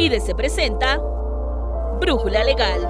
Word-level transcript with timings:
IDC 0.00 0.36
presenta 0.36 0.98
Brújula 2.00 2.44
Legal. 2.44 2.88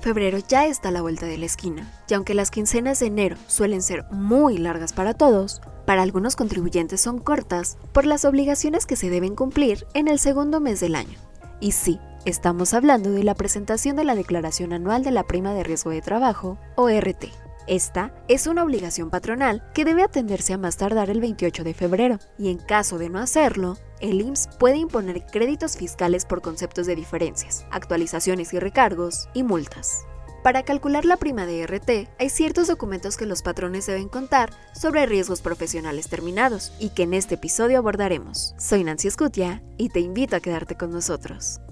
Febrero 0.00 0.36
ya 0.46 0.66
está 0.66 0.90
a 0.90 0.92
la 0.92 1.00
vuelta 1.00 1.24
de 1.24 1.38
la 1.38 1.46
esquina, 1.46 1.90
y 2.06 2.12
aunque 2.12 2.34
las 2.34 2.50
quincenas 2.50 3.00
de 3.00 3.06
enero 3.06 3.38
suelen 3.46 3.80
ser 3.80 4.04
muy 4.10 4.58
largas 4.58 4.92
para 4.92 5.14
todos, 5.14 5.62
para 5.86 6.02
algunos 6.02 6.36
contribuyentes 6.36 7.00
son 7.00 7.20
cortas 7.20 7.78
por 7.92 8.04
las 8.04 8.26
obligaciones 8.26 8.84
que 8.84 8.96
se 8.96 9.08
deben 9.08 9.34
cumplir 9.34 9.86
en 9.94 10.08
el 10.08 10.18
segundo 10.18 10.60
mes 10.60 10.78
del 10.78 10.94
año. 10.94 11.18
Y 11.58 11.72
sí, 11.72 11.98
estamos 12.26 12.74
hablando 12.74 13.12
de 13.12 13.24
la 13.24 13.34
presentación 13.34 13.96
de 13.96 14.04
la 14.04 14.14
Declaración 14.14 14.74
Anual 14.74 15.04
de 15.04 15.10
la 15.10 15.24
Prima 15.24 15.54
de 15.54 15.62
Riesgo 15.62 15.90
de 15.90 16.02
Trabajo, 16.02 16.58
o 16.76 16.90
RT. 16.90 17.43
Esta 17.66 18.12
es 18.28 18.46
una 18.46 18.62
obligación 18.62 19.08
patronal 19.08 19.62
que 19.72 19.86
debe 19.86 20.02
atenderse 20.02 20.52
a 20.52 20.58
más 20.58 20.76
tardar 20.76 21.08
el 21.08 21.20
28 21.20 21.64
de 21.64 21.72
febrero, 21.72 22.18
y 22.38 22.50
en 22.50 22.58
caso 22.58 22.98
de 22.98 23.08
no 23.08 23.18
hacerlo, 23.18 23.78
el 24.00 24.20
IMSS 24.20 24.48
puede 24.58 24.76
imponer 24.76 25.24
créditos 25.32 25.76
fiscales 25.76 26.26
por 26.26 26.42
conceptos 26.42 26.86
de 26.86 26.94
diferencias, 26.94 27.64
actualizaciones 27.70 28.52
y 28.52 28.58
recargos 28.58 29.28
y 29.32 29.44
multas. 29.44 30.04
Para 30.42 30.62
calcular 30.62 31.06
la 31.06 31.16
prima 31.16 31.46
de 31.46 31.66
RT, 31.66 32.10
hay 32.18 32.28
ciertos 32.28 32.66
documentos 32.66 33.16
que 33.16 33.24
los 33.24 33.40
patrones 33.40 33.86
deben 33.86 34.10
contar 34.10 34.50
sobre 34.74 35.06
riesgos 35.06 35.40
profesionales 35.40 36.08
terminados 36.08 36.74
y 36.78 36.90
que 36.90 37.04
en 37.04 37.14
este 37.14 37.36
episodio 37.36 37.78
abordaremos. 37.78 38.54
Soy 38.58 38.84
Nancy 38.84 39.08
Escutia 39.08 39.62
y 39.78 39.88
te 39.88 40.00
invito 40.00 40.36
a 40.36 40.40
quedarte 40.40 40.76
con 40.76 40.90
nosotros. 40.90 41.62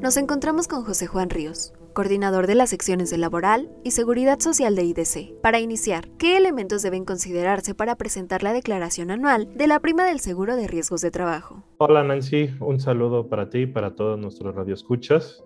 Nos 0.00 0.16
encontramos 0.16 0.66
con 0.66 0.84
José 0.84 1.06
Juan 1.06 1.30
Ríos, 1.30 1.72
coordinador 1.94 2.46
de 2.46 2.56
las 2.56 2.70
secciones 2.70 3.08
de 3.08 3.16
Laboral 3.16 3.70
y 3.84 3.92
Seguridad 3.92 4.40
Social 4.40 4.74
de 4.76 4.82
IDC. 4.84 5.40
Para 5.40 5.60
iniciar, 5.60 6.08
¿qué 6.18 6.36
elementos 6.36 6.82
deben 6.82 7.04
considerarse 7.06 7.74
para 7.74 7.96
presentar 7.96 8.42
la 8.42 8.52
declaración 8.52 9.10
anual 9.10 9.48
de 9.56 9.68
la 9.68 9.80
prima 9.80 10.04
del 10.04 10.20
seguro 10.20 10.56
de 10.56 10.66
riesgos 10.66 11.00
de 11.00 11.10
trabajo? 11.10 11.62
Hola 11.78 12.02
Nancy, 12.02 12.50
un 12.60 12.80
saludo 12.80 13.28
para 13.28 13.48
ti 13.48 13.60
y 13.60 13.66
para 13.66 13.94
todos 13.94 14.18
nuestros 14.18 14.54
radioescuchas. 14.54 15.42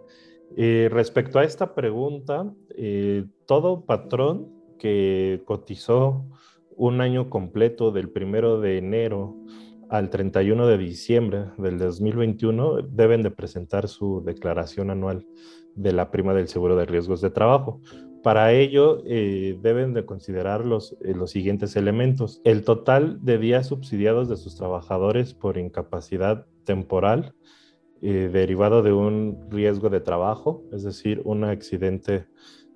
Eh, 0.57 0.89
respecto 0.91 1.39
a 1.39 1.45
esta 1.45 1.75
pregunta, 1.75 2.53
eh, 2.71 3.27
todo 3.47 3.85
patrón 3.85 4.49
que 4.79 5.43
cotizó 5.45 6.25
un 6.75 7.01
año 7.01 7.29
completo 7.29 7.91
del 7.93 8.09
primero 8.09 8.61
de 8.61 8.79
enero 8.79 9.37
al 9.91 10.11
31 10.11 10.67
de 10.67 10.79
diciembre 10.79 11.47
del 11.59 11.79
2021 11.79 12.83
deben 12.83 13.23
de 13.23 13.31
presentar 13.31 13.89
su 13.89 14.23
declaración 14.25 14.91
anual 14.91 15.27
de 15.79 15.93
la 15.93 16.11
prima 16.11 16.35
del 16.35 16.49
seguro 16.49 16.77
de 16.77 16.87
riesgos 16.87 17.21
de 17.21 17.31
trabajo. 17.31 17.81
Para 18.23 18.53
ello 18.53 19.03
eh, 19.07 19.57
deben 19.63 19.95
de 19.95 20.05
considerar 20.05 20.65
los, 20.65 20.97
eh, 21.05 21.15
los 21.15 21.31
siguientes 21.31 21.77
elementos. 21.77 22.41
El 22.45 22.65
total 22.65 23.19
de 23.23 23.39
días 23.39 23.69
subsidiados 23.69 24.29
de 24.29 24.37
sus 24.37 24.57
trabajadores 24.57 25.35
por 25.35 25.57
incapacidad 25.57 26.47
temporal 26.65 27.35
eh, 28.03 28.29
derivado 28.33 28.83
de 28.83 28.93
un 28.93 29.47
riesgo 29.51 29.89
de 29.89 30.01
trabajo, 30.01 30.65
es 30.73 30.83
decir, 30.83 31.23
un 31.25 31.45
accidente 31.45 32.27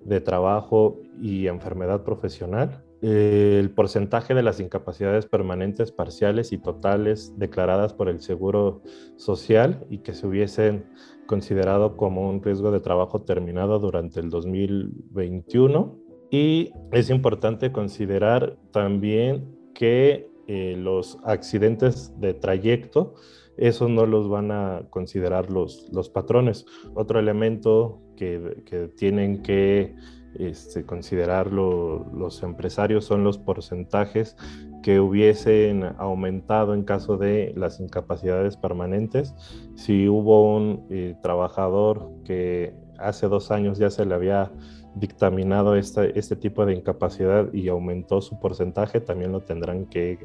de 0.05 0.21
trabajo 0.21 1.01
y 1.21 1.49
enfermedad 1.49 2.03
profesional 2.05 2.85
el 3.03 3.71
porcentaje 3.71 4.33
de 4.33 4.45
las 4.45 4.61
incapacidades 4.61 5.27
permanentes, 5.27 5.91
parciales 5.91 6.53
y 6.53 6.59
totales 6.59 7.37
declaradas 7.37 7.93
por 7.93 8.09
el 8.09 8.21
Seguro 8.21 8.83
Social 9.17 9.85
y 9.91 9.99
que 9.99 10.15
se 10.15 10.27
hubiesen 10.27 10.87
considerado 11.27 11.97
como 11.97 12.29
un 12.29 12.43
riesgo 12.43 12.71
de 12.71 12.79
trabajo 12.79 13.23
terminado 13.23 13.81
durante 13.81 14.21
el 14.21 14.31
2021. 14.31 15.99
Y 16.31 16.71
es 16.93 17.11
importante 17.11 17.73
considerar 17.73 18.57
también 18.71 19.53
que 19.75 20.31
eh, 20.47 20.77
los 20.79 21.19
accidentes 21.25 22.19
de 22.21 22.35
trayecto, 22.35 23.15
eso 23.57 23.89
no 23.89 24.07
los 24.07 24.29
van 24.29 24.53
a 24.53 24.87
considerar 24.91 25.51
los, 25.51 25.89
los 25.93 26.09
patrones. 26.09 26.67
Otro 26.95 27.19
elemento 27.19 28.01
que, 28.17 28.63
que 28.65 28.89
tienen 28.89 29.43
que 29.43 29.97
este, 30.39 30.85
considerar 30.85 31.53
los 31.53 32.43
empresarios 32.43 33.05
son 33.05 33.25
los 33.25 33.39
porcentajes 33.39 34.37
que 34.83 35.01
hubiesen 35.01 35.85
aumentado 35.99 36.75
en 36.75 36.83
caso 36.83 37.17
de 37.17 37.53
las 37.57 37.81
incapacidades 37.81 38.57
permanentes. 38.57 39.35
Si 39.77 40.09
hubo 40.09 40.57
un 40.57 40.87
eh, 40.91 41.15
trabajador 41.23 42.11
que 42.25 42.75
hace 42.99 43.29
dos 43.29 43.51
años 43.51 43.79
ya 43.79 43.91
se 43.91 44.05
le 44.05 44.15
había 44.15 44.51
dictaminado 44.95 45.77
este 45.77 46.37
tipo 46.37 46.67
de 46.67 46.75
incapacidad 46.75 47.53
y 47.53 47.69
aumentó 47.69 48.21
su 48.21 48.39
porcentaje, 48.39 49.01
también 49.01 49.33
lo 49.33 49.41
tendrán 49.41 49.87
que, 49.87 50.19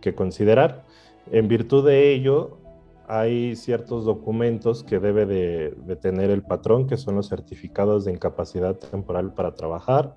que 0.00 0.14
considerar. 0.14 0.84
En 1.30 1.48
virtud 1.48 1.86
de 1.86 2.12
ello, 2.12 2.58
hay 3.10 3.56
ciertos 3.56 4.04
documentos 4.04 4.84
que 4.84 5.00
debe 5.00 5.26
de, 5.26 5.96
tener 5.96 6.30
el 6.30 6.42
patrón, 6.42 6.86
que 6.86 6.96
son 6.96 7.16
los 7.16 7.28
certificados 7.28 8.04
de 8.04 8.12
incapacidad 8.12 8.76
temporal 8.76 9.34
para 9.34 9.56
trabajar, 9.56 10.16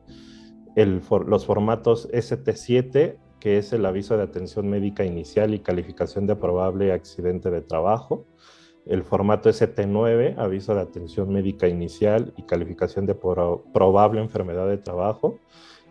los 0.76 1.46
formatos 1.46 2.08
ST7, 2.12 3.18
que 3.40 3.58
es 3.58 3.74
el 3.74 3.88
aviso 3.88 4.16
de 4.16 4.24
atención 4.24 4.70
médica 4.70 5.06
inicial 5.06 5.56
y 5.56 5.59
calificación 5.59 6.28
de 6.28 6.36
probable 6.36 6.92
accidente 6.92 7.50
de 7.50 7.62
trabajo, 7.62 8.28
el 8.86 9.04
formato 9.04 9.50
ST9, 9.50 10.36
aviso 10.38 10.75
de 10.75 10.81
atención 10.81 11.34
médica 11.34 11.68
inicial 11.68 12.31
y 12.38 12.44
calificación 12.44 13.08
de 13.08 13.16
probable 13.16 14.22
enfermedad 14.22 14.68
de 14.68 14.78
trabajo, 14.78 15.40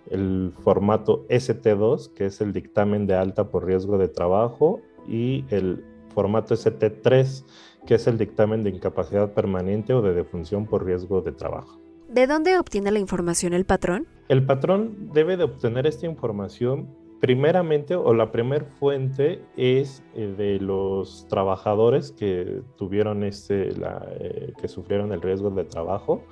el 0.09 0.53
formato 0.63 1.27
ST2, 1.29 2.13
que 2.15 2.27
es 2.27 2.41
el 2.41 2.53
dictamen 2.53 3.09
de 3.09 3.17
alta 3.17 3.49
por 3.49 3.65
riesgo 3.65 3.99
de 3.99 4.09
trabajo, 4.09 4.81
y 5.09 5.45
el 5.51 5.85
formato 6.13 6.55
ST3, 6.55 7.45
que 7.87 7.95
es 7.97 8.07
el 8.07 8.19
dictamen 8.19 8.63
de 8.63 8.71
incapacidad 8.71 9.33
permanente 9.33 9.95
o 9.95 10.03
de 10.03 10.15
defunción 10.15 10.67
por 10.67 10.85
riesgo 10.85 11.21
de 11.21 11.33
trabajo. 11.33 11.81
¿De 12.09 12.27
dónde 12.27 12.59
obtiene 12.59 12.91
la 12.91 12.99
información 12.99 13.55
el 13.55 13.65
patrón? 13.65 14.07
El 14.29 14.45
patrón 14.45 15.11
debe 15.13 15.37
de 15.37 15.45
obtener 15.45 15.87
esta 15.87 16.07
información 16.07 16.89
primeramente 17.21 17.95
o 17.95 18.13
la 18.15 18.33
primer 18.33 18.65
fuente 18.65 19.41
es 19.57 20.03
eh, 20.15 20.35
de 20.37 20.59
los 20.59 21.27
trabajadores 21.29 22.11
que 22.11 22.63
tuvieron 22.77 23.23
este, 23.23 23.71
eh, 23.71 24.53
que 24.61 24.69
sufrieron 24.69 25.13
el 25.13 25.23
riesgo 25.23 25.51
de 25.51 25.65
trabajo 25.65 26.25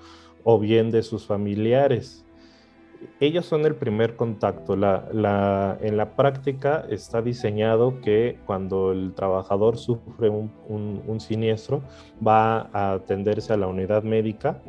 o 0.43 0.59
bien 0.59 0.91
de 0.91 1.03
sus 1.03 1.27
familiares 1.27 2.25
ellos 3.21 3.47
son 3.47 3.65
el 3.67 3.75
primer 3.75 4.17
contacto. 4.17 4.75
en 4.75 5.97
la 5.97 6.13
práctica 6.17 6.85
está 6.89 7.23
diseñado 7.23 8.01
que 8.01 8.39
cuando 8.47 8.93
el 8.93 9.15
trabajador 9.15 9.77
sufre 9.77 10.29
un, 10.29 11.21
siniestro 11.21 11.83
va 12.27 12.69
a 12.73 12.93
atenderse 12.93 13.53
a 13.53 13.57
la 13.57 13.67
unidad 13.67 14.03
médica 14.03 14.61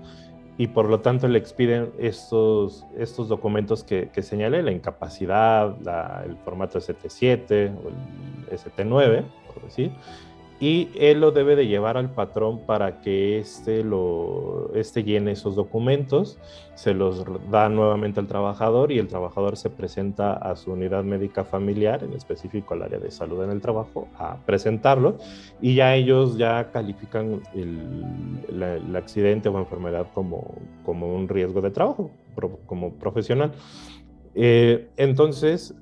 y 0.57 0.67
por 0.67 0.89
lo 0.89 0.99
tanto 0.99 1.27
le 1.27 1.39
expiden 1.39 1.91
estos, 1.97 2.85
estos 2.97 3.29
documentos 3.29 3.83
que, 3.83 4.09
que 4.09 4.21
señalé, 4.21 4.61
la 4.61 4.71
incapacidad, 4.71 5.75
el 6.25 6.37
formato 6.37 6.77
ST7 6.79 7.73
o 7.75 7.89
el 7.89 8.57
ST9, 8.57 9.23
por 9.47 9.63
decir, 9.63 9.91
y 10.61 10.89
él 10.95 11.21
lo 11.21 11.31
debe 11.31 11.55
de 11.55 11.65
llevar 11.65 11.97
al 11.97 12.11
patrón 12.11 12.59
para 12.67 13.01
que 13.01 13.39
éste, 13.39 13.83
lo, 13.83 14.71
este 14.75 15.03
llene 15.03 15.31
esos 15.31 15.55
documentos, 15.55 16.37
se 16.75 16.93
los 16.93 17.25
da 17.49 17.67
nuevamente 17.67 18.19
al 18.19 18.27
trabajador 18.27 18.91
y 18.91 18.99
el 18.99 19.07
trabajador 19.07 19.57
se 19.57 19.71
presenta 19.71 20.33
a 20.33 20.55
su 20.55 20.71
unidad 20.71 21.03
médica 21.03 21.43
familiar, 21.43 22.03
en 22.03 22.13
específico 22.13 22.75
al 22.75 22.83
área 22.83 22.99
de 22.99 23.09
salud 23.09 23.43
en 23.43 23.49
el 23.49 23.59
trabajo, 23.59 24.07
a 24.19 24.37
presentarlo 24.45 25.17
y 25.61 25.73
ya 25.73 25.95
ellos 25.95 26.37
ya 26.37 26.69
califican 26.71 27.41
el, 27.55 28.95
accidente 28.95 29.49
o 29.49 29.57
enfermedad 29.57 30.05
como, 30.13 30.53
como 30.85 31.11
un 31.11 31.27
riesgo 31.27 31.61
de 31.61 31.71
trabajo, 31.71 32.11
como 32.67 32.93
profesional. 32.93 33.51
Eh, 34.35 34.89
entonces, 34.95 35.73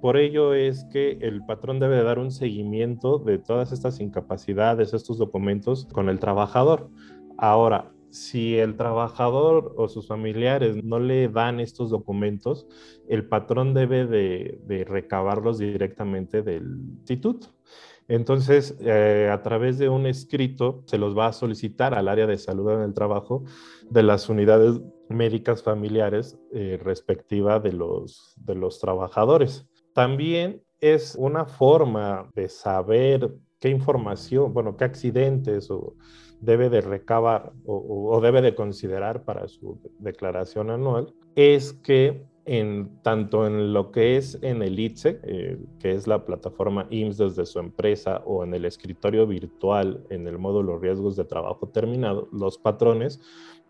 por 0.00 0.18
ello 0.18 0.52
es 0.52 0.84
que 0.84 1.12
el 1.22 1.44
patrón 1.44 1.80
debe 1.80 2.02
dar 2.02 2.18
un 2.18 2.30
seguimiento 2.30 3.18
de 3.18 3.38
todas 3.38 3.72
estas 3.72 4.00
incapacidades, 4.00 4.92
estos 4.92 5.16
documentos 5.18 5.86
con 5.92 6.08
el 6.10 6.18
trabajador. 6.18 6.90
Ahora, 7.38 7.91
si 8.12 8.58
el 8.58 8.76
trabajador 8.76 9.74
o 9.76 9.88
sus 9.88 10.06
familiares 10.06 10.84
no 10.84 11.00
le 11.00 11.28
dan 11.28 11.60
estos 11.60 11.88
documentos, 11.88 12.66
el 13.08 13.26
patrón 13.26 13.72
debe 13.72 14.06
de, 14.06 14.84
recabarlos 14.86 15.58
directamente 15.58 16.42
del 16.42 16.78
instituto. 16.98 17.48
Entonces, 18.08 18.76
eh, 18.80 19.30
a 19.32 19.42
través 19.42 19.78
de 19.78 19.88
un 19.88 20.06
escrito, 20.06 20.82
se 20.84 20.98
los 20.98 21.16
va 21.16 21.28
a 21.28 21.32
solicitar 21.32 21.94
al 21.94 22.08
área 22.08 22.26
de 22.26 22.36
salud 22.36 22.70
en 22.72 22.82
el 22.82 22.92
trabajo 22.92 23.44
de 23.88 24.02
las 24.02 24.28
unidades 24.28 24.82
médicas 25.08 25.62
familiares 25.62 26.38
eh, 26.52 26.78
respectiva 26.82 27.60
de 27.60 27.72
los, 27.72 28.34
de 28.36 28.54
los 28.54 28.78
trabajadores. 28.78 29.66
También 29.94 30.62
es 30.80 31.16
una 31.18 31.46
forma 31.46 32.30
de 32.34 32.50
saber 32.50 33.32
qué 33.62 33.68
información, 33.68 34.52
bueno, 34.52 34.76
qué 34.76 34.84
accidentes 34.84 35.70
o 35.70 35.94
debe 36.40 36.68
de 36.68 36.80
recabar 36.80 37.52
o, 37.64 38.20
debe 38.20 38.42
de 38.42 38.56
considerar 38.56 39.22
para 39.22 39.46
su 39.46 39.78
declaración 40.00 40.68
anual, 40.68 41.14
es 41.36 41.72
que 41.72 42.26
en 42.44 42.90
tanto 43.02 43.46
en 43.46 43.72
lo 43.72 43.92
que 43.92 44.16
es 44.16 44.36
en 44.42 44.62
el 44.62 44.80
ITSE, 44.80 45.20
eh, 45.22 45.58
que 45.78 45.92
es 45.92 46.08
la 46.08 46.24
plataforma 46.24 46.88
IMSS 46.90 47.18
desde 47.18 47.46
su 47.46 47.60
empresa, 47.60 48.20
o 48.26 48.42
en 48.42 48.52
el 48.52 48.64
escritorio 48.64 49.28
virtual 49.28 50.04
en 50.10 50.26
el 50.26 50.38
módulo 50.38 50.80
riesgos 50.80 51.14
de 51.14 51.24
trabajo 51.24 51.68
terminado, 51.68 52.26
los 52.32 52.58
patrones 52.58 53.20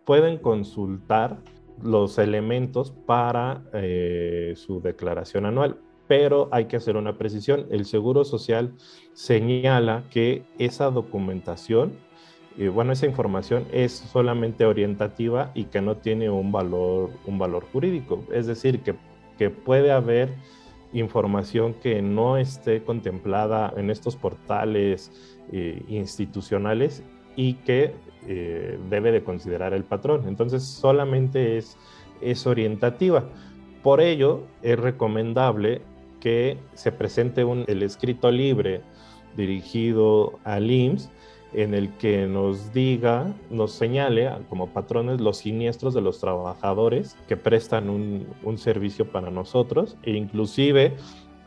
pueden 0.06 0.38
consultar 0.38 1.42
los 1.82 2.16
elementos 2.16 2.92
para 3.04 3.62
eh, 3.74 4.54
su 4.56 4.80
declaración 4.80 5.44
anual. 5.44 5.78
Pero 6.12 6.50
hay 6.52 6.66
que 6.66 6.76
hacer 6.76 6.98
una 6.98 7.16
precisión. 7.16 7.64
El 7.70 7.86
Seguro 7.86 8.26
Social 8.26 8.74
señala 9.14 10.04
que 10.10 10.42
esa 10.58 10.90
documentación 10.90 11.94
bueno, 12.74 12.92
esa 12.92 13.06
información 13.06 13.64
es 13.72 13.92
solamente 13.92 14.66
orientativa 14.66 15.52
y 15.54 15.64
que 15.64 15.80
no 15.80 15.96
tiene 15.96 16.28
un 16.28 16.52
valor, 16.52 17.08
un 17.24 17.38
valor 17.38 17.64
jurídico. 17.72 18.24
Es 18.30 18.46
decir, 18.46 18.80
que, 18.80 18.94
que 19.38 19.48
puede 19.48 19.90
haber 19.90 20.34
información 20.92 21.72
que 21.72 22.02
no 22.02 22.36
esté 22.36 22.82
contemplada 22.82 23.72
en 23.74 23.88
estos 23.88 24.14
portales 24.14 25.10
eh, 25.50 25.82
institucionales 25.88 27.02
y 27.36 27.54
que 27.54 27.94
eh, 28.28 28.78
debe 28.90 29.12
de 29.12 29.24
considerar 29.24 29.72
el 29.72 29.84
patrón. 29.84 30.28
Entonces, 30.28 30.62
solamente 30.62 31.56
es, 31.56 31.78
es 32.20 32.46
orientativa. 32.46 33.24
Por 33.82 34.02
ello, 34.02 34.42
es 34.60 34.78
recomendable 34.78 35.80
que 36.22 36.56
se 36.74 36.92
presente 36.92 37.42
un, 37.42 37.64
el 37.66 37.82
escrito 37.82 38.30
libre 38.30 38.80
dirigido 39.36 40.38
al 40.44 40.70
IMSS 40.70 41.10
en 41.52 41.74
el 41.74 41.90
que 41.96 42.26
nos 42.26 42.72
diga, 42.72 43.34
nos 43.50 43.72
señale 43.72 44.30
como 44.48 44.68
patrones 44.68 45.20
los 45.20 45.38
siniestros 45.38 45.94
de 45.94 46.00
los 46.00 46.20
trabajadores 46.20 47.16
que 47.26 47.36
prestan 47.36 47.90
un, 47.90 48.56
servicio 48.56 49.10
para 49.10 49.30
nosotros 49.30 49.96
e 50.04 50.12
inclusive 50.12 50.94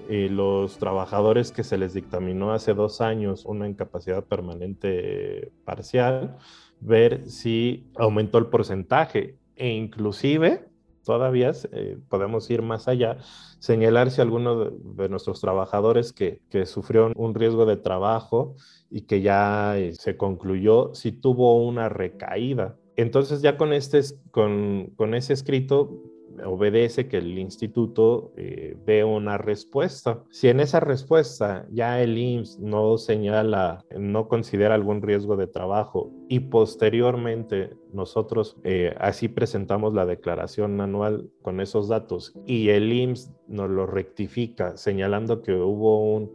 eh, 0.09 0.27
los 0.29 0.77
trabajadores 0.77 1.53
que 1.53 1.63
se 1.63 1.77
les 1.77 1.93
dictaminó 1.93 2.51
hace 2.51 2.73
dos 2.73 2.99
años 2.99 3.45
una 3.45 3.67
incapacidad 3.69 4.25
permanente 4.25 5.53
parcial, 5.63 6.35
ver 6.81 7.29
si 7.29 7.87
aumentó 7.95 8.39
el 8.39 8.47
porcentaje. 8.47 9.37
E 9.55 9.69
inclusive 9.69 10.64
todavía 11.05 11.51
eh, 11.71 11.97
podemos 12.09 12.49
ir 12.49 12.61
más 12.61 12.87
allá, 12.89 13.17
señalar 13.59 14.11
si 14.11 14.19
alguno 14.19 14.65
de, 14.65 15.09
nuestros 15.09 15.39
trabajadores 15.39 16.11
que, 16.11 16.41
sufrió 16.65 17.11
un 17.15 17.33
riesgo 17.33 17.65
de 17.65 17.77
trabajo 17.77 18.55
y 18.89 19.01
que 19.01 19.21
ya 19.21 19.77
eh, 19.77 19.93
se 19.93 20.17
concluyó, 20.17 20.93
si 20.93 21.11
tuvo 21.13 21.65
una 21.65 21.87
recaída. 21.87 22.75
Entonces 22.97 23.41
ya 23.41 23.57
con, 23.57 23.71
este, 23.71 24.01
con, 24.31 24.91
con 24.95 25.13
ese 25.15 25.33
escrito 25.33 26.01
obedece 26.45 27.07
que 27.07 27.17
el 27.17 27.37
instituto 27.37 28.31
eh, 28.35 28.75
una 29.03 29.37
respuesta. 29.37 30.23
Si 30.29 30.47
en 30.47 30.59
esa 30.59 30.79
respuesta 30.79 31.65
ya 31.71 32.01
el 32.01 32.17
IMSS 32.17 32.59
no 32.59 32.97
señala, 32.97 33.85
no 33.97 34.27
considera 34.27 34.75
algún 34.75 35.01
riesgo 35.01 35.37
de 35.37 35.47
trabajo 35.47 36.11
y 36.27 36.39
posteriormente 36.41 37.71
nosotros 37.93 38.57
eh, 38.63 38.95
así 38.99 39.27
presentamos 39.27 39.93
la 39.93 40.05
declaración 40.05 40.81
anual 40.81 41.29
con 41.41 41.61
esos 41.61 41.87
datos 41.87 42.33
y 42.45 42.69
el 42.69 42.91
IMSS 42.91 43.31
nos 43.47 43.69
lo 43.69 43.85
rectifica 43.85 44.77
señalando 44.77 45.41
que 45.41 45.53
hubo 45.53 46.15
un 46.15 46.31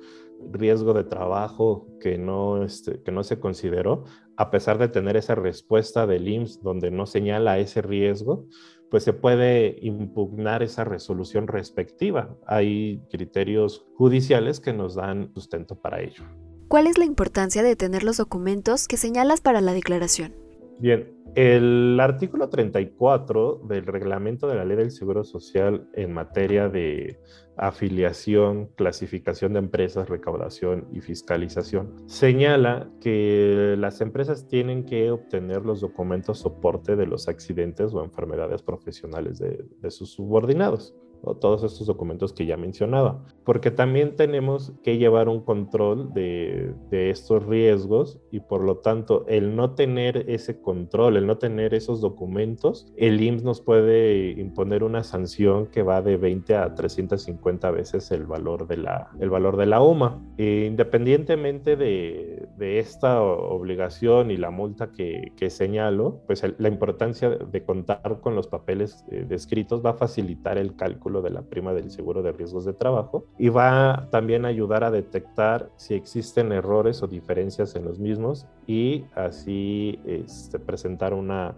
riesgo 0.52 0.94
de 0.94 1.04
trabajo 1.04 1.86
que 2.00 2.18
no, 2.18 2.62
este, 2.62 3.02
que 3.02 3.12
no 3.12 3.22
se 3.22 3.38
consideró, 3.38 4.04
a 4.36 4.50
pesar 4.50 4.78
de 4.78 4.88
tener 4.88 5.16
esa 5.16 5.34
respuesta 5.34 6.06
del 6.06 6.28
IMSS 6.28 6.62
donde 6.62 6.90
no 6.90 7.06
señala 7.06 7.58
ese 7.58 7.82
riesgo, 7.82 8.46
pues 8.90 9.04
se 9.04 9.12
puede 9.12 9.78
impugnar 9.80 10.62
esa 10.62 10.84
resolución 10.84 11.46
respectiva. 11.46 12.36
Hay 12.46 13.02
criterios 13.10 13.86
judiciales 13.94 14.60
que 14.60 14.72
nos 14.72 14.94
dan 14.94 15.32
sustento 15.32 15.76
para 15.76 16.00
ello. 16.00 16.24
¿Cuál 16.68 16.86
es 16.86 16.98
la 16.98 17.04
importancia 17.04 17.62
de 17.62 17.76
tener 17.76 18.04
los 18.04 18.16
documentos 18.16 18.86
que 18.88 18.96
señalas 18.96 19.40
para 19.40 19.60
la 19.60 19.72
declaración? 19.72 20.39
Bien, 20.80 21.12
el 21.34 21.98
artículo 22.00 22.48
34 22.48 23.60
del 23.68 23.84
reglamento 23.84 24.48
de 24.48 24.54
la 24.54 24.64
ley 24.64 24.78
del 24.78 24.90
Seguro 24.90 25.24
Social 25.24 25.86
en 25.92 26.14
materia 26.14 26.70
de 26.70 27.20
afiliación, 27.58 28.68
clasificación 28.76 29.52
de 29.52 29.58
empresas, 29.58 30.08
recaudación 30.08 30.88
y 30.90 31.02
fiscalización 31.02 32.02
señala 32.06 32.88
que 32.98 33.74
las 33.76 34.00
empresas 34.00 34.48
tienen 34.48 34.86
que 34.86 35.10
obtener 35.10 35.66
los 35.66 35.82
documentos 35.82 36.38
soporte 36.38 36.96
de 36.96 37.06
los 37.06 37.28
accidentes 37.28 37.92
o 37.92 38.02
enfermedades 38.02 38.62
profesionales 38.62 39.38
de, 39.38 39.62
de 39.82 39.90
sus 39.90 40.12
subordinados 40.12 40.94
o 41.22 41.36
todos 41.36 41.62
estos 41.64 41.86
documentos 41.86 42.32
que 42.32 42.46
ya 42.46 42.56
mencionaba, 42.56 43.24
porque 43.44 43.70
también 43.70 44.16
tenemos 44.16 44.72
que 44.82 44.98
llevar 44.98 45.28
un 45.28 45.40
control 45.40 46.12
de, 46.12 46.74
de, 46.90 47.10
estos 47.10 47.44
riesgos 47.46 48.20
y 48.30 48.40
por 48.40 48.62
lo 48.62 48.78
tanto 48.78 49.24
el 49.26 49.56
no 49.56 49.74
tener 49.74 50.24
ese 50.28 50.60
control, 50.60 51.16
el 51.16 51.26
no 51.26 51.38
tener 51.38 51.74
esos 51.74 52.00
documentos, 52.00 52.92
el 52.96 53.20
IMSS 53.20 53.42
nos 53.42 53.60
puede 53.60 54.30
imponer 54.40 54.84
una 54.84 55.02
sanción 55.02 55.66
que 55.66 55.82
va 55.82 56.02
de 56.02 56.16
20 56.16 56.56
a 56.56 56.74
350 56.74 57.70
veces 57.70 58.10
el 58.10 58.26
valor 58.26 58.66
de 58.66 58.76
la, 58.76 59.10
el 59.20 59.30
valor 59.30 59.56
de 59.56 59.66
la 59.66 59.82
UMA. 59.82 60.22
E 60.36 60.66
independientemente 60.66 61.76
de, 61.76 62.46
de, 62.56 62.78
esta 62.78 63.20
obligación 63.22 64.30
y 64.30 64.36
la 64.36 64.50
multa 64.50 64.90
que, 64.92 65.32
que 65.36 65.50
señalo, 65.50 66.22
pues 66.26 66.42
la 66.58 66.68
importancia 66.68 67.30
de 67.30 67.64
contar 67.64 68.20
con 68.20 68.34
los 68.34 68.46
papeles 68.46 69.04
eh, 69.10 69.24
descritos 69.28 69.84
va 69.84 69.90
a 69.90 69.94
facilitar 69.94 70.58
el 70.58 70.76
cálculo 70.76 71.09
de 71.20 71.30
la 71.30 71.42
prima 71.42 71.74
del 71.74 71.90
seguro 71.90 72.22
de 72.22 72.30
riesgos 72.30 72.64
de 72.64 72.72
trabajo 72.72 73.26
y 73.38 73.48
va 73.48 74.08
también 74.12 74.44
a 74.44 74.48
ayudar 74.48 74.84
a 74.84 74.92
detectar 74.92 75.68
si 75.76 75.94
existen 75.94 76.52
errores 76.52 77.02
o 77.02 77.08
diferencias 77.08 77.74
en 77.74 77.84
los 77.84 77.98
mismos 77.98 78.46
y 78.68 79.04
así 79.16 79.98
este, 80.04 80.60
presentar 80.60 81.12
una, 81.12 81.56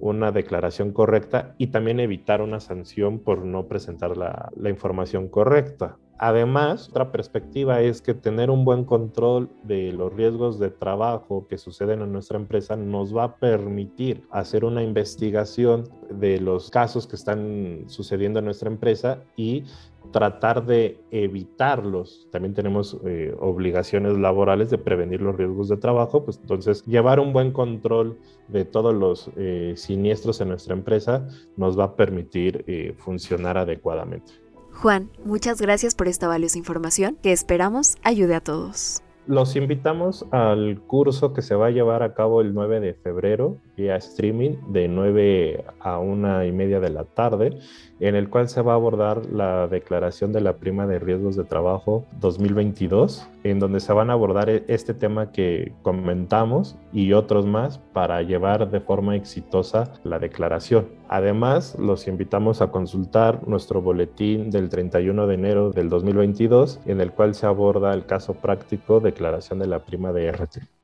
una 0.00 0.32
declaración 0.32 0.92
correcta 0.92 1.54
y 1.58 1.66
también 1.66 2.00
evitar 2.00 2.40
una 2.40 2.60
sanción 2.60 3.18
por 3.18 3.44
no 3.44 3.66
presentar 3.66 4.16
la, 4.16 4.50
la 4.56 4.70
información 4.70 5.28
correcta. 5.28 5.98
Además, 6.18 6.88
otra 6.90 7.10
perspectiva 7.10 7.80
es 7.80 8.00
que 8.00 8.14
tener 8.14 8.48
un 8.48 8.64
buen 8.64 8.84
control 8.84 9.50
de 9.64 9.92
los 9.92 10.12
riesgos 10.12 10.60
de 10.60 10.70
trabajo 10.70 11.46
que 11.48 11.58
suceden 11.58 12.02
en 12.02 12.12
nuestra 12.12 12.38
empresa 12.38 12.76
nos 12.76 13.14
va 13.14 13.24
a 13.24 13.36
permitir 13.36 14.22
hacer 14.30 14.64
una 14.64 14.82
investigación 14.82 15.88
de 16.10 16.40
los 16.40 16.70
casos 16.70 17.08
que 17.08 17.16
están 17.16 17.84
sucediendo 17.88 18.38
en 18.38 18.44
nuestra 18.44 18.68
empresa 18.70 19.24
y 19.36 19.64
tratar 20.12 20.64
de 20.64 21.00
evitarlos. 21.10 22.28
También 22.30 22.54
tenemos 22.54 22.96
eh, 23.04 23.34
obligaciones 23.40 24.16
laborales 24.16 24.70
de 24.70 24.78
prevenir 24.78 25.20
los 25.20 25.34
riesgos 25.34 25.68
de 25.68 25.78
trabajo, 25.78 26.24
pues 26.24 26.38
entonces 26.40 26.84
llevar 26.84 27.18
un 27.18 27.32
buen 27.32 27.50
control 27.50 28.18
de 28.46 28.64
todos 28.64 28.94
los 28.94 29.30
eh, 29.36 29.72
siniestros 29.76 30.40
en 30.40 30.50
nuestra 30.50 30.74
empresa 30.74 31.26
nos 31.56 31.76
va 31.76 31.84
a 31.84 31.96
permitir 31.96 32.64
eh, 32.68 32.94
funcionar 32.96 33.58
adecuadamente. 33.58 34.43
Juan, 34.74 35.08
muchas 35.24 35.60
gracias 35.60 35.94
por 35.94 36.08
esta 36.08 36.28
valiosa 36.28 36.58
información 36.58 37.16
que 37.22 37.32
esperamos 37.32 37.96
ayude 38.02 38.34
a 38.34 38.40
todos. 38.40 39.02
Los 39.26 39.56
invitamos 39.56 40.26
al 40.32 40.82
curso 40.82 41.32
que 41.32 41.40
se 41.40 41.54
va 41.54 41.68
a 41.68 41.70
llevar 41.70 42.02
a 42.02 42.12
cabo 42.12 42.42
el 42.42 42.52
9 42.52 42.80
de 42.80 42.92
febrero 42.92 43.56
vía 43.76 43.96
streaming 43.96 44.56
de 44.68 44.88
9 44.88 45.64
a 45.80 45.98
1 45.98 46.44
y 46.44 46.52
media 46.52 46.80
de 46.80 46.90
la 46.90 47.04
tarde, 47.04 47.58
en 48.00 48.14
el 48.14 48.28
cual 48.28 48.48
se 48.48 48.62
va 48.62 48.72
a 48.72 48.76
abordar 48.76 49.26
la 49.26 49.66
declaración 49.68 50.32
de 50.32 50.40
la 50.40 50.56
prima 50.56 50.86
de 50.86 50.98
riesgos 50.98 51.36
de 51.36 51.44
trabajo 51.44 52.04
2022, 52.20 53.28
en 53.44 53.58
donde 53.58 53.80
se 53.80 53.92
van 53.92 54.10
a 54.10 54.14
abordar 54.14 54.50
e-, 54.50 54.64
este 54.68 54.94
tema 54.94 55.32
que 55.32 55.72
comentamos 55.82 56.76
y 56.92 57.12
otros 57.12 57.46
más 57.46 57.78
para 57.78 58.22
llevar 58.22 58.70
de 58.70 58.80
forma 58.80 59.16
exitosa 59.16 59.92
la 60.02 60.18
declaración. 60.18 60.88
Además, 61.08 61.76
los 61.78 62.08
invitamos 62.08 62.62
a 62.62 62.70
consultar 62.70 63.46
nuestro 63.46 63.80
boletín 63.80 64.50
del 64.50 64.68
31 64.68 65.26
de 65.26 65.34
enero 65.34 65.70
del 65.70 65.88
2022, 65.88 66.80
en 66.86 67.00
el 67.00 67.12
cual 67.12 67.34
se 67.34 67.46
aborda 67.46 67.92
el 67.94 68.06
caso 68.06 68.34
práctico 68.34 69.00
declaración 69.00 69.58
de 69.58 69.66
la 69.66 69.84
prima 69.84 70.12
de 70.12 70.32
RT. 70.32 70.83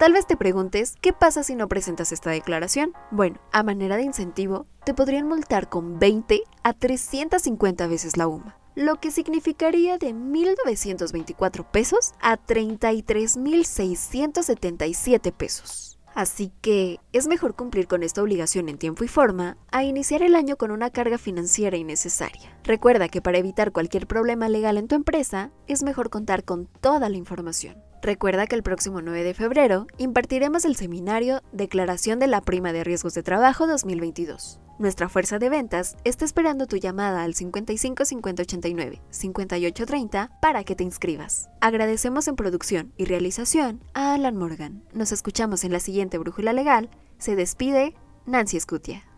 Tal 0.00 0.12
vez 0.14 0.26
te 0.26 0.38
preguntes, 0.38 0.94
¿qué 1.02 1.12
pasa 1.12 1.42
si 1.42 1.54
no 1.54 1.68
presentas 1.68 2.10
esta 2.10 2.30
declaración? 2.30 2.94
Bueno, 3.10 3.38
a 3.52 3.62
manera 3.62 3.98
de 3.98 4.04
incentivo, 4.04 4.66
te 4.86 4.94
podrían 4.94 5.28
multar 5.28 5.68
con 5.68 5.98
20 5.98 6.40
a 6.62 6.72
350 6.72 7.86
veces 7.86 8.16
la 8.16 8.26
UMA, 8.26 8.56
lo 8.74 8.96
que 8.96 9.10
significaría 9.10 9.98
de 9.98 10.14
1.924 10.14 11.70
pesos 11.70 12.14
a 12.22 12.38
33.677 12.38 15.32
pesos. 15.34 15.98
Así 16.14 16.50
que 16.62 16.98
es 17.12 17.26
mejor 17.26 17.54
cumplir 17.54 17.86
con 17.86 18.02
esta 18.02 18.22
obligación 18.22 18.70
en 18.70 18.78
tiempo 18.78 19.04
y 19.04 19.08
forma 19.08 19.58
a 19.70 19.84
iniciar 19.84 20.22
el 20.22 20.34
año 20.34 20.56
con 20.56 20.70
una 20.70 20.88
carga 20.88 21.18
financiera 21.18 21.76
innecesaria. 21.76 22.58
Recuerda 22.64 23.10
que 23.10 23.20
para 23.20 23.36
evitar 23.36 23.70
cualquier 23.70 24.06
problema 24.06 24.48
legal 24.48 24.78
en 24.78 24.88
tu 24.88 24.94
empresa 24.94 25.50
es 25.66 25.82
mejor 25.82 26.08
contar 26.08 26.44
con 26.44 26.68
toda 26.80 27.10
la 27.10 27.18
información. 27.18 27.89
Recuerda 28.02 28.46
que 28.46 28.56
el 28.56 28.62
próximo 28.62 29.02
9 29.02 29.22
de 29.24 29.34
febrero 29.34 29.86
impartiremos 29.98 30.64
el 30.64 30.74
seminario 30.74 31.42
Declaración 31.52 32.18
de 32.18 32.28
la 32.28 32.40
Prima 32.40 32.72
de 32.72 32.82
Riesgos 32.82 33.12
de 33.14 33.22
Trabajo 33.22 33.66
2022. 33.66 34.58
Nuestra 34.78 35.10
fuerza 35.10 35.38
de 35.38 35.50
ventas 35.50 35.96
está 36.04 36.24
esperando 36.24 36.66
tu 36.66 36.78
llamada 36.78 37.22
al 37.22 37.34
55 37.34 38.06
5089 38.06 39.02
5830 39.10 40.30
para 40.40 40.64
que 40.64 40.74
te 40.74 40.84
inscribas. 40.84 41.50
Agradecemos 41.60 42.26
en 42.28 42.36
producción 42.36 42.94
y 42.96 43.04
realización 43.04 43.82
a 43.92 44.14
Alan 44.14 44.36
Morgan. 44.36 44.82
Nos 44.94 45.12
escuchamos 45.12 45.64
en 45.64 45.72
la 45.72 45.80
siguiente 45.80 46.16
Brújula 46.16 46.54
Legal. 46.54 46.88
Se 47.18 47.36
despide 47.36 47.94
Nancy 48.24 48.56
Escutia. 48.56 49.09